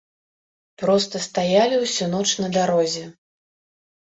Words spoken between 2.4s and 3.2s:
на дарозе.